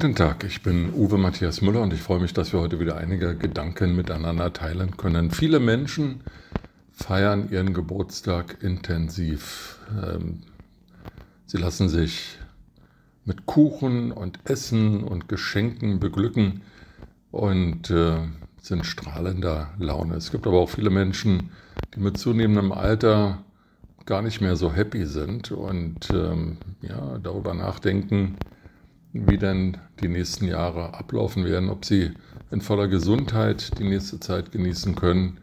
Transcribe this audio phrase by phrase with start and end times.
[0.00, 2.98] Guten Tag, ich bin Uwe Matthias Müller und ich freue mich, dass wir heute wieder
[2.98, 5.32] einige Gedanken miteinander teilen können.
[5.32, 6.20] Viele Menschen
[6.92, 9.80] feiern ihren Geburtstag intensiv.
[10.00, 10.42] Ähm,
[11.46, 12.38] sie lassen sich
[13.24, 16.62] mit Kuchen und Essen und Geschenken beglücken
[17.32, 18.18] und äh,
[18.62, 20.14] sind strahlender Laune.
[20.14, 21.50] Es gibt aber auch viele Menschen,
[21.96, 23.42] die mit zunehmendem Alter
[24.06, 28.36] gar nicht mehr so happy sind und ähm, ja, darüber nachdenken,
[29.12, 32.12] wie denn die nächsten Jahre ablaufen werden, ob sie
[32.50, 35.38] in voller Gesundheit die nächste Zeit genießen können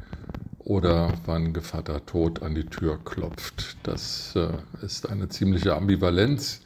[0.60, 3.78] oder wann Gevatter Tod an die Tür klopft.
[3.84, 4.50] Das äh,
[4.84, 6.62] ist eine ziemliche Ambivalenz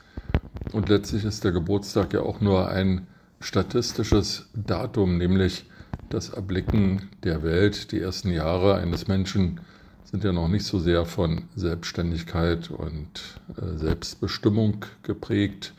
[0.71, 3.07] und letztlich ist der Geburtstag ja auch nur ein
[3.41, 5.65] statistisches Datum, nämlich
[6.09, 7.91] das Erblicken der Welt.
[7.91, 9.59] Die ersten Jahre eines Menschen
[10.03, 15.73] sind ja noch nicht so sehr von Selbstständigkeit und äh, Selbstbestimmung geprägt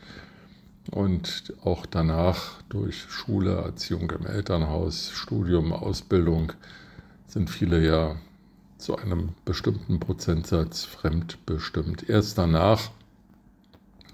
[0.89, 6.53] und auch danach durch Schule, Erziehung im Elternhaus, Studium, Ausbildung
[7.27, 8.15] sind viele ja
[8.77, 12.09] zu einem bestimmten Prozentsatz fremdbestimmt.
[12.09, 12.89] Erst danach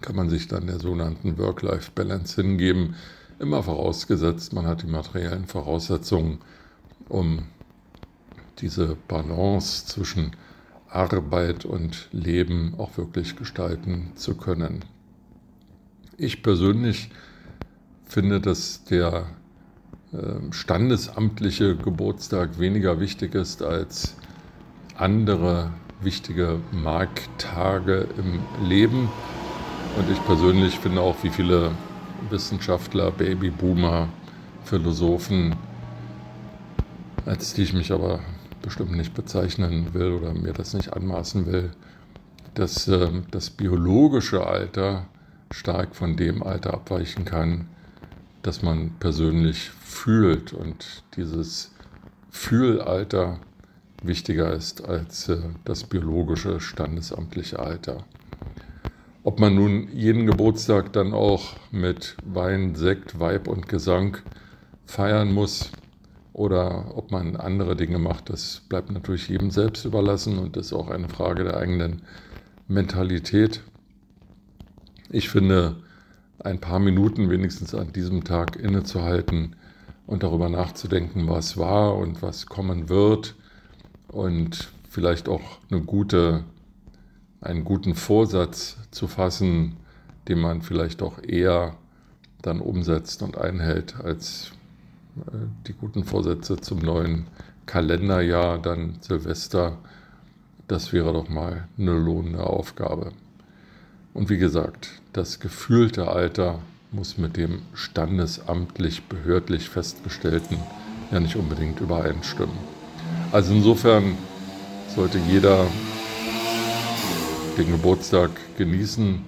[0.02, 2.96] kann man sich dann der sogenannten Work-Life-Balance hingeben,
[3.40, 6.40] immer vorausgesetzt, man hat die materiellen Voraussetzungen,
[7.08, 7.44] um
[8.60, 10.36] diese Balance zwischen
[10.90, 14.84] Arbeit und Leben auch wirklich gestalten zu können.
[16.20, 17.12] Ich persönlich
[18.06, 19.28] finde, dass der
[20.12, 24.16] ähm, standesamtliche Geburtstag weniger wichtig ist als
[24.96, 29.10] andere wichtige Markttage im Leben.
[29.96, 31.70] Und ich persönlich finde auch, wie viele
[32.32, 34.08] Wissenschaftler, Babyboomer,
[34.64, 35.56] Philosophen,
[37.28, 38.22] als die ich mich aber
[38.64, 41.74] bestimmt nicht bezeichnen will oder mir das nicht anmaßen will,
[42.56, 45.06] dass äh, das biologische Alter
[45.52, 47.68] stark von dem Alter abweichen kann,
[48.42, 51.72] das man persönlich fühlt und dieses
[52.30, 53.40] Fühlalter
[54.04, 58.06] wichtiger ist als äh, das biologische standesamtliche Alter.
[59.24, 64.18] Ob man nun jeden Geburtstag dann auch mit Wein, Sekt, Weib und Gesang
[64.86, 65.72] feiern muss
[66.32, 70.90] oder ob man andere Dinge macht, das bleibt natürlich jedem selbst überlassen und ist auch
[70.90, 72.04] eine Frage der eigenen
[72.68, 73.64] Mentalität.
[75.10, 75.78] Ich finde,
[76.40, 79.56] ein paar Minuten wenigstens an diesem Tag innezuhalten
[80.06, 83.36] und darüber nachzudenken, was war und was kommen wird
[84.10, 86.44] und vielleicht auch eine gute,
[87.42, 89.78] einen guten Vorsatz zu fassen,
[90.28, 91.76] den man vielleicht auch eher
[92.42, 94.52] dann umsetzt und einhält als
[95.18, 95.32] äh,
[95.68, 97.28] die guten Vorsätze zum neuen
[97.66, 99.78] Kalenderjahr, dann Silvester.
[100.68, 103.14] Das wäre doch mal eine lohnende Aufgabe.
[104.18, 106.58] Und wie gesagt, das gefühlte Alter
[106.92, 110.58] muss mit dem standesamtlich, behördlich festgestellten
[111.12, 112.58] ja nicht unbedingt übereinstimmen.
[113.32, 114.18] Also insofern
[114.96, 115.68] sollte jeder
[117.60, 119.22] den Geburtstag genießen,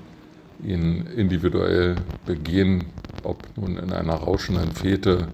[0.63, 2.85] ihn individuell begehen,
[3.21, 5.27] ob nun in einer rauschenden Fete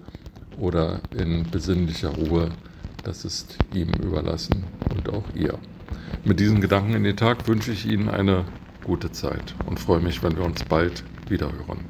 [0.58, 2.50] oder in besinnlicher Ruhe,
[3.04, 4.64] das ist ihm überlassen
[4.94, 5.58] und auch ihr.
[6.26, 8.44] Mit diesen Gedanken in den Tag wünsche ich Ihnen eine
[8.86, 11.84] gute Zeit und freue mich, wenn wir uns bald wieder hören.